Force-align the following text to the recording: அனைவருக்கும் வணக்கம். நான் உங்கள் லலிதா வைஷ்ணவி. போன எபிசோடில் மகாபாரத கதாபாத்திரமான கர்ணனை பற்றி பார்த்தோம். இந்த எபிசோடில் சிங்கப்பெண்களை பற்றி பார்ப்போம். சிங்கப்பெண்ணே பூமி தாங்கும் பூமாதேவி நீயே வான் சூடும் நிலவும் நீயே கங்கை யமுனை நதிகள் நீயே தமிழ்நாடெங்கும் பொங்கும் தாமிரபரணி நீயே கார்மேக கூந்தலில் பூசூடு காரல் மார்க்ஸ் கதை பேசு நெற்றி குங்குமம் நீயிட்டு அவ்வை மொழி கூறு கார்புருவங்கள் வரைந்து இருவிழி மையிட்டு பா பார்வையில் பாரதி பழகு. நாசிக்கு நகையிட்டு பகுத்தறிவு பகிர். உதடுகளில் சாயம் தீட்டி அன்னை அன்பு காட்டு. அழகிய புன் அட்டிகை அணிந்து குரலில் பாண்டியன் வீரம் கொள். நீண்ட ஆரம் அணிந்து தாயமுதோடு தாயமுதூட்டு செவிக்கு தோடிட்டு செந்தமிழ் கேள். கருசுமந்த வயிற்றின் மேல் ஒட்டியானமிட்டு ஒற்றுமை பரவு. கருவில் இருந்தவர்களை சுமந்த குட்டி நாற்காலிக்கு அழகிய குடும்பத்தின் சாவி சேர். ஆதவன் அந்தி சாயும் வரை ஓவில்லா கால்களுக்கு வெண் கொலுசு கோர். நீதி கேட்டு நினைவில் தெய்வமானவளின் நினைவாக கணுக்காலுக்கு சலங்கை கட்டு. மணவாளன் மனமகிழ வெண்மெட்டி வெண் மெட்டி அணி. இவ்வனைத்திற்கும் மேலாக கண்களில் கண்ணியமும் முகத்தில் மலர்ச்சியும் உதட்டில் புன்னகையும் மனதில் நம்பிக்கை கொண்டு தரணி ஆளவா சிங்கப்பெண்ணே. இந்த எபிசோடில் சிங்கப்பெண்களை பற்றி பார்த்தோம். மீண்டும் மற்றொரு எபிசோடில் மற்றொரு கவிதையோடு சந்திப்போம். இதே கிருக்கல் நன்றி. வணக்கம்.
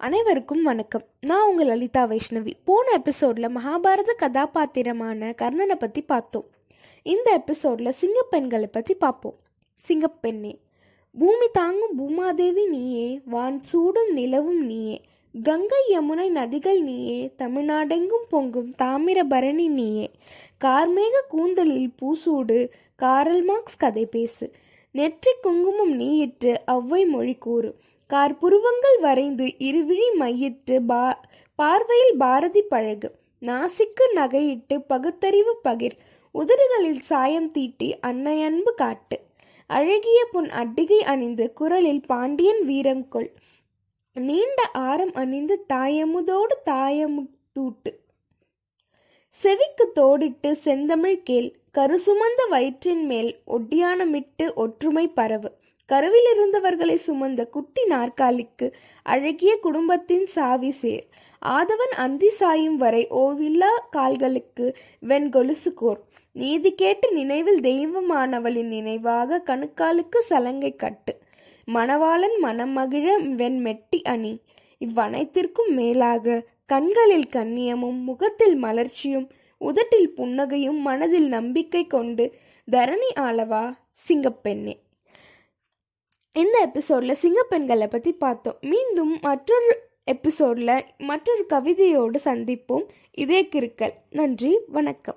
அனைவருக்கும் 0.00 0.62
வணக்கம். 0.62 1.04
நான் 1.20 1.44
உங்கள் 1.48 1.68
லலிதா 1.68 2.00
வைஷ்ணவி. 2.10 2.52
போன 2.64 2.86
எபிசோடில் 2.96 3.54
மகாபாரத 3.54 4.10
கதாபாத்திரமான 4.18 5.30
கர்ணனை 5.38 5.76
பற்றி 5.78 6.02
பார்த்தோம். 6.02 6.44
இந்த 7.06 7.28
எபிசோடில் 7.30 7.96
சிங்கப்பெண்களை 8.00 8.68
பற்றி 8.72 8.94
பார்ப்போம். 8.94 9.36
சிங்கப்பெண்ணே 9.84 10.52
பூமி 11.14 11.48
தாங்கும் 11.52 11.96
பூமாதேவி 12.00 12.64
நீயே 12.66 13.08
வான் 13.26 13.58
சூடும் 13.62 14.12
நிலவும் 14.12 14.62
நீயே 14.66 14.96
கங்கை 15.34 15.82
யமுனை 15.94 16.28
நதிகள் 16.30 16.80
நீயே 16.80 17.18
தமிழ்நாடெங்கும் 17.36 18.28
பொங்கும் 18.30 18.70
தாமிரபரணி 18.82 19.68
நீயே 19.70 20.06
கார்மேக 20.64 21.26
கூந்தலில் 21.28 21.90
பூசூடு 22.00 22.60
காரல் 22.96 23.44
மார்க்ஸ் 23.44 23.76
கதை 23.76 24.06
பேசு 24.06 24.46
நெற்றி 24.94 25.34
குங்குமம் 25.42 25.94
நீயிட்டு 25.96 26.52
அவ்வை 26.66 27.04
மொழி 27.06 27.36
கூறு 27.38 27.70
கார்புருவங்கள் 28.12 28.98
வரைந்து 29.00 29.44
இருவிழி 29.58 30.08
மையிட்டு 30.20 30.76
பா 30.86 31.20
பார்வையில் 31.58 32.16
பாரதி 32.16 32.62
பழகு. 32.62 33.08
நாசிக்கு 33.40 34.04
நகையிட்டு 34.14 34.78
பகுத்தறிவு 34.86 35.54
பகிர். 35.64 35.96
உதடுகளில் 36.34 37.00
சாயம் 37.00 37.50
தீட்டி 37.52 37.88
அன்னை 38.00 38.42
அன்பு 38.42 38.74
காட்டு. 38.74 39.18
அழகிய 39.66 40.20
புன் 40.32 40.48
அட்டிகை 40.50 40.98
அணிந்து 41.12 41.52
குரலில் 41.52 42.02
பாண்டியன் 42.06 42.64
வீரம் 42.64 43.08
கொள். 43.08 43.30
நீண்ட 44.14 44.60
ஆரம் 44.72 45.14
அணிந்து 45.14 45.64
தாயமுதோடு 45.72 46.56
தாயமுதூட்டு 46.70 47.92
செவிக்கு 49.42 49.86
தோடிட்டு 49.94 50.50
செந்தமிழ் 50.64 51.22
கேள். 51.22 51.48
கருசுமந்த 51.78 52.42
வயிற்றின் 52.48 53.06
மேல் 53.06 53.36
ஒட்டியானமிட்டு 53.46 54.54
ஒற்றுமை 54.54 55.08
பரவு. 55.08 55.50
கருவில் 55.88 56.28
இருந்தவர்களை 56.34 56.98
சுமந்த 57.06 57.48
குட்டி 57.48 57.84
நாற்காலிக்கு 57.86 58.74
அழகிய 59.02 59.58
குடும்பத்தின் 59.58 60.26
சாவி 60.26 60.70
சேர். 60.70 61.04
ஆதவன் 61.46 61.94
அந்தி 61.96 62.30
சாயும் 62.30 62.74
வரை 62.74 63.06
ஓவில்லா 63.10 63.68
கால்களுக்கு 63.90 64.76
வெண் 65.00 65.28
கொலுசு 65.28 65.74
கோர். 65.74 66.00
நீதி 66.32 66.74
கேட்டு 66.74 67.12
நினைவில் 67.12 67.60
தெய்வமானவளின் 67.60 68.66
நினைவாக 68.66 69.42
கணுக்காலுக்கு 69.46 70.18
சலங்கை 70.18 70.76
கட்டு. 70.76 71.18
மணவாளன் 71.74 72.36
மனமகிழ 72.42 73.06
வெண்மெட்டி 73.12 73.34
வெண் 73.34 73.60
மெட்டி 73.66 74.02
அணி. 74.02 74.40
இவ்வனைத்திற்கும் 74.80 75.72
மேலாக 75.74 76.42
கண்களில் 76.66 77.28
கண்ணியமும் 77.32 78.00
முகத்தில் 78.02 78.62
மலர்ச்சியும் 78.62 79.28
உதட்டில் 79.58 80.12
புன்னகையும் 80.16 80.80
மனதில் 80.80 81.28
நம்பிக்கை 81.28 81.86
கொண்டு 81.86 82.34
தரணி 82.70 83.12
ஆளவா 83.20 83.64
சிங்கப்பெண்ணே. 84.08 84.84
இந்த 86.36 86.58
எபிசோடில் 86.58 87.16
சிங்கப்பெண்களை 87.22 87.86
பற்றி 87.86 88.12
பார்த்தோம். 88.12 88.58
மீண்டும் 88.60 89.18
மற்றொரு 89.22 89.88
எபிசோடில் 90.04 90.84
மற்றொரு 90.98 91.46
கவிதையோடு 91.48 92.18
சந்திப்போம். 92.24 92.84
இதே 93.12 93.48
கிருக்கல் 93.52 93.94
நன்றி. 94.10 94.58
வணக்கம். 94.66 95.16